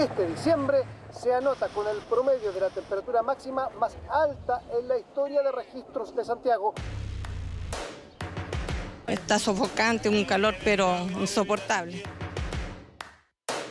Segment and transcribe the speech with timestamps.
[0.00, 0.78] Este diciembre
[1.12, 5.52] se anota con el promedio de la temperatura máxima más alta en la historia de
[5.52, 6.72] registros de Santiago.
[9.06, 12.02] Está sofocante, un calor pero insoportable.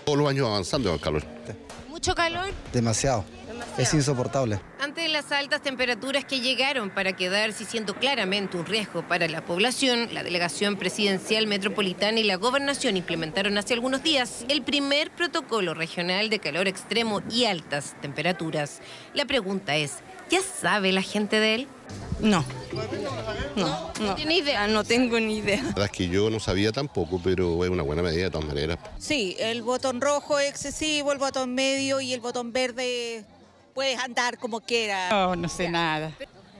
[0.05, 1.23] Todos los años avanzando el calor.
[1.87, 2.49] ¿Mucho calor?
[2.71, 3.25] Demasiado.
[3.75, 4.61] Es insoportable.
[5.19, 10.23] Las altas temperaturas que llegaron para quedarse siendo claramente un riesgo para la población, la
[10.23, 16.39] Delegación Presidencial Metropolitana y la Gobernación implementaron hace algunos días el primer protocolo regional de
[16.39, 18.79] calor extremo y altas temperaturas.
[19.13, 19.95] La pregunta es,
[20.29, 21.67] ¿ya sabe la gente de él?
[22.21, 22.45] No.
[23.57, 24.15] No, no.
[24.15, 24.67] tiene idea?
[24.67, 25.57] No tengo ni idea.
[25.57, 28.47] La verdad es que yo no sabía tampoco, pero es una buena medida de todas
[28.47, 28.79] maneras.
[28.97, 33.25] Sí, el botón rojo es excesivo, el botón medio y el botón verde
[33.79, 35.09] puedes andar como quieras.
[35.09, 36.11] No, no sé nada.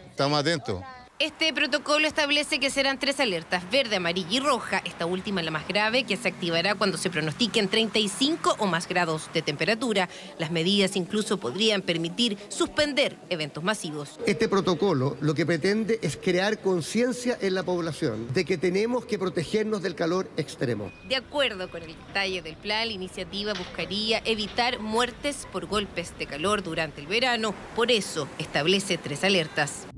[0.10, 0.82] Estamos atentos.
[1.22, 5.68] Este protocolo establece que serán tres alertas, verde, amarilla y roja, esta última la más
[5.68, 10.08] grave, que se activará cuando se pronostiquen 35 o más grados de temperatura.
[10.38, 14.18] Las medidas incluso podrían permitir suspender eventos masivos.
[14.26, 19.20] Este protocolo lo que pretende es crear conciencia en la población de que tenemos que
[19.20, 20.90] protegernos del calor extremo.
[21.10, 26.28] De acuerdo con el detalle del plan, la iniciativa buscaría evitar muertes por golpes de
[26.28, 29.89] calor durante el verano, por eso establece tres alertas.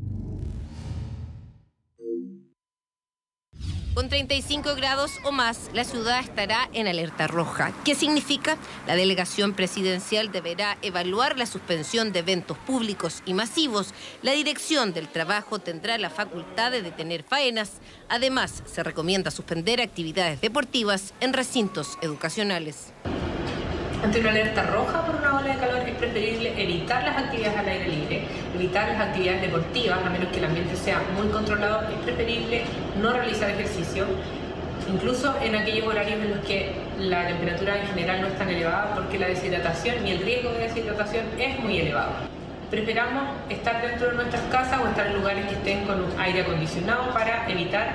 [4.12, 7.72] 35 grados o más, la ciudad estará en alerta roja.
[7.86, 8.58] ¿Qué significa?
[8.86, 13.94] La delegación presidencial deberá evaluar la suspensión de eventos públicos y masivos.
[14.22, 17.76] La dirección del trabajo tendrá la facultad de detener faenas.
[18.10, 22.92] Además, se recomienda suspender actividades deportivas en recintos educacionales.
[24.04, 27.68] Ante una alerta roja por una ola de calor es preferible evitar las actividades al
[27.68, 28.22] aire libre,
[28.56, 32.64] evitar las actividades deportivas, a menos que el ambiente sea muy controlado, es preferible
[33.00, 34.08] no realizar ejercicio,
[34.92, 38.96] incluso en aquellos horarios en los que la temperatura en general no es tan elevada
[38.96, 42.14] porque la deshidratación y el riesgo de deshidratación es muy elevado.
[42.72, 46.42] Preferamos estar dentro de nuestras casas o estar en lugares que estén con un aire
[46.42, 47.94] acondicionado para evitar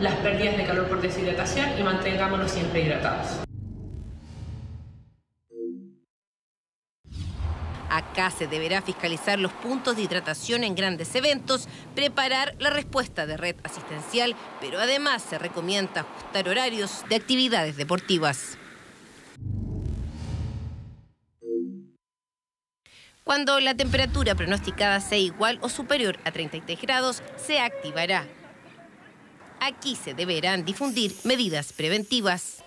[0.00, 3.43] las pérdidas de calor por deshidratación y mantengámonos siempre hidratados.
[7.94, 13.36] Acá se deberá fiscalizar los puntos de hidratación en grandes eventos, preparar la respuesta de
[13.36, 18.58] red asistencial, pero además se recomienda ajustar horarios de actividades deportivas.
[23.22, 28.26] Cuando la temperatura pronosticada sea igual o superior a 33 grados, se activará.
[29.60, 32.63] Aquí se deberán difundir medidas preventivas.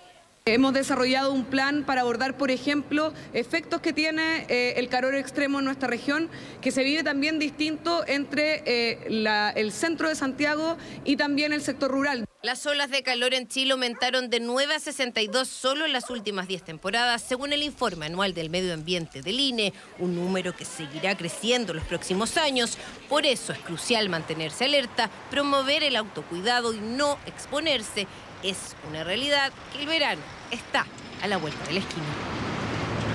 [0.47, 5.59] Hemos desarrollado un plan para abordar, por ejemplo, efectos que tiene eh, el calor extremo
[5.59, 6.29] en nuestra región,
[6.61, 11.91] que se vive también distinto entre eh, el centro de Santiago y también el sector
[11.91, 12.26] rural.
[12.47, 16.47] Las olas de calor en Chile aumentaron de 9 a 62 solo en las últimas
[16.47, 21.17] 10 temporadas, según el informe anual del medio ambiente del INE, un número que seguirá
[21.17, 22.77] creciendo en los próximos años.
[23.09, 28.07] Por eso es crucial mantenerse alerta, promover el autocuidado y no exponerse.
[28.43, 30.87] Es una realidad que el verano está
[31.21, 32.36] a la vuelta de la esquina.